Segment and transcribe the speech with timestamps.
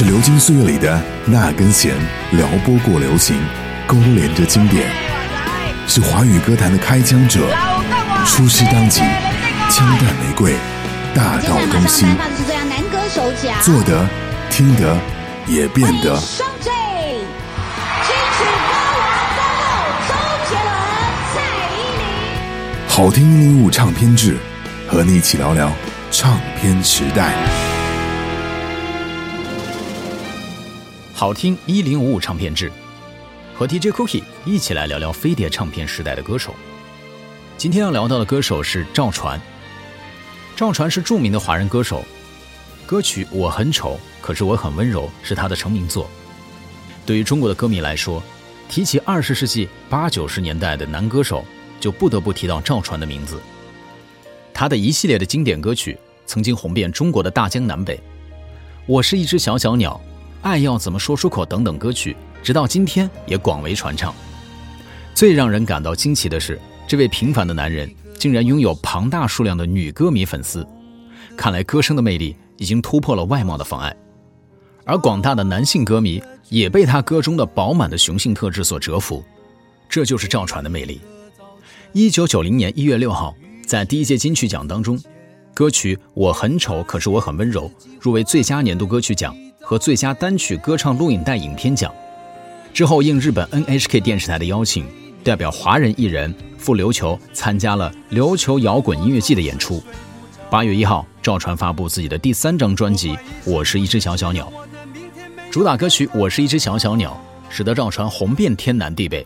[0.00, 1.94] 是流金岁月里的那根弦，
[2.30, 3.36] 撩拨过流行，
[3.86, 4.90] 勾连着经典。
[5.86, 7.40] 是华语歌坛的开疆者，
[8.24, 9.02] 出师当即，
[9.68, 10.54] 枪弹玫瑰，
[11.14, 12.06] 大道东西。
[13.60, 14.08] 做得，
[14.48, 14.96] 听得，
[15.46, 16.18] 也变得。
[22.88, 24.38] 好听一零五唱片制，
[24.88, 25.70] 和你一起聊聊
[26.10, 27.34] 唱片时代。
[31.20, 32.72] 好听一零五五唱片制，
[33.54, 36.54] 和 DJ Cookie 一起来聊聊飞碟唱片时代的歌手。
[37.58, 39.38] 今天要聊到的歌手是赵传。
[40.56, 42.02] 赵传是著名的华人歌手，
[42.86, 46.08] 歌曲《我很丑，可是我很温柔》是他的成名作。
[47.04, 48.22] 对于中国的歌迷来说，
[48.70, 51.44] 提起二十世纪八九十年代的男歌手，
[51.78, 53.38] 就不得不提到赵传的名字。
[54.54, 57.96] 他的一系列的经典歌曲曾经红遍中国的大江南北，
[58.86, 60.00] 《我是一只小小鸟》。
[60.42, 64.14] 爱要怎么说出口等等歌曲，直到今天也广为传唱。
[65.14, 70.66] 最让人感到惊奇的是，这位平凡的男人竟然拥有庞大数量的女歌迷粉丝。
[71.36, 73.94] 看来歌声的魅力已经突破了外貌的妨碍，
[74.84, 79.22] 而广大的男性歌迷也被他歌中的饱满的雄性特质所折服。
[79.88, 81.00] 这就是赵传的魅力。
[81.92, 83.34] 一九九零年一月六号，
[83.66, 84.98] 在第一届金曲奖当中，
[85.52, 87.68] 歌曲《我很丑，可是我很温柔》
[88.00, 89.36] 入围最佳年度歌曲奖。
[89.70, 91.94] 和最佳单曲歌唱录影带影片奖
[92.74, 94.84] 之后，应日本 NHK 电视台的邀请，
[95.22, 99.80] 代表华人艺人赴琉球参加了琉球摇滚音乐季的演出。
[100.50, 103.12] 八月一号，赵传发布自己的第三张专辑
[103.44, 104.52] 《我是一只小小鸟》，
[105.52, 107.16] 主打歌曲《我是一只小小鸟》
[107.54, 109.24] 使得赵传红遍天南地北，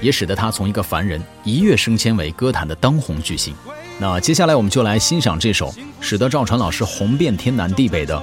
[0.00, 3.54] 也使得他从一个凡人一跃升迁为歌坛的当红巨星。
[4.00, 8.16] 那接下来我们就来欣赏这首使得赵传老师红遍天南地北的《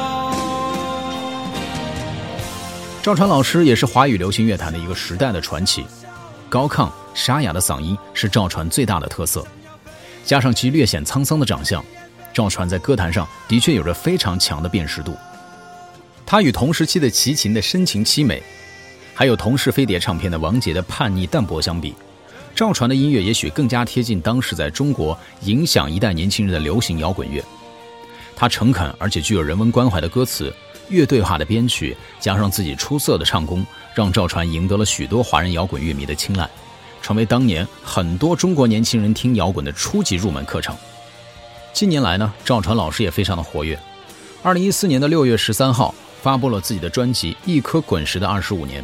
[3.03, 5.83] 赵传老师也是华语流行乐坛的一个时代的传奇。
[6.47, 9.43] 高亢沙哑的嗓音是赵传最大的特色，
[10.23, 11.83] 加上其略显沧桑的长相，
[12.31, 15.17] 赵传在歌坛上的确有着非常强的辨识度。
[16.27, 18.43] 他与同时期的齐秦的深情凄美，
[19.15, 21.95] 还有同是飞碟唱片的王杰的叛逆淡泊相比，
[22.53, 27.43] 赵传的音乐也许更加贴近当时在中国影响一代年轻人的流行摇滚乐。
[28.35, 30.53] 他诚恳而且具有人文关怀的歌词。
[30.91, 33.65] 乐队化的编曲，加上自己出色的唱功，
[33.95, 36.47] 让赵传赢得了许多华人摇滚乐迷的青睐，
[37.01, 40.75] 成为当年很多中国年轻人听摇滚的初级入门课程。
[41.73, 43.79] 近年来呢，赵传老师也非常的活跃。
[44.43, 48.83] 二零一四年的六月十三号，发布了自己的专辑《一颗滚石的二十五年》，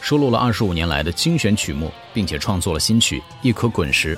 [0.00, 4.14] 收录了二十五年来的精选曲目，并且创作了新曲《一颗滚石》。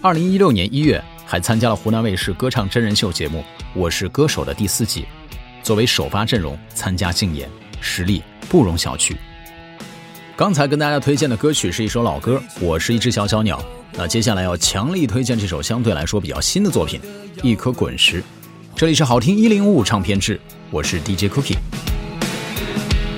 [0.00, 3.40] 二零一六年一月，还参加了湖南卫视歌唱真人秀节目
[3.74, 5.04] 《我是歌手》的第四季。
[5.62, 7.48] 作为首发阵容参加竞演，
[7.80, 9.16] 实力不容小觑。
[10.36, 13.58] 刚才跟大家推荐的歌曲是一首老歌，《我是一只小小鸟》。
[13.92, 17.00] 那接下来要强力推荐这首相对来说比较新的作品，
[17.42, 18.20] 《一颗滚石》。
[18.76, 21.56] 这里是好听一零五五唱片制，我是 DJ Cookie。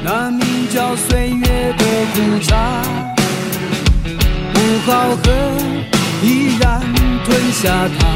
[0.03, 1.85] 那名叫岁月的
[2.15, 2.83] 苦茶，
[4.55, 5.31] 不好喝，
[6.23, 6.81] 依然
[7.25, 8.09] 吞下它。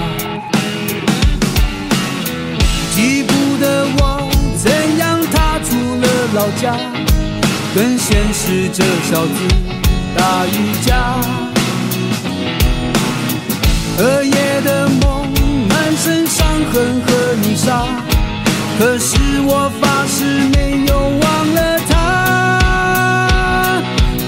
[6.45, 6.77] 了老家，
[7.75, 9.33] 跟现实这小子
[10.17, 11.17] 打一架。
[13.97, 15.27] 彻夜的梦，
[15.69, 17.87] 满身伤痕和泥沙，
[18.79, 19.17] 可是
[19.47, 21.95] 我发誓没有忘了他，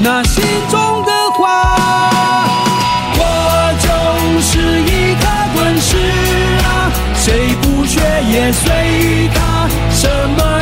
[0.01, 1.43] 那心中的话。
[3.19, 3.23] 我
[3.83, 3.89] 就
[4.41, 5.25] 是一颗
[5.55, 5.91] 滚石
[6.65, 6.67] 啊，
[7.17, 10.56] 谁不学也随他，什么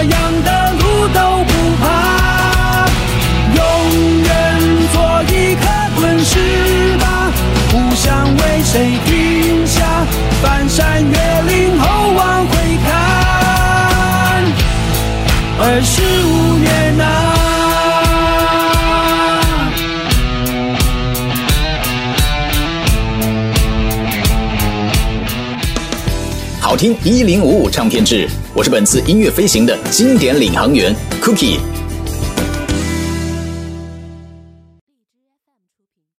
[8.75, 10.05] 谁停下，
[10.43, 11.17] 翻山越
[11.47, 14.43] 岭后往回看，
[15.61, 17.07] 二十五年啊。
[26.61, 30.93] 好听一零五五唱片志，我是本次音乐飞行的经典领航员
[31.23, 31.61] Cookie。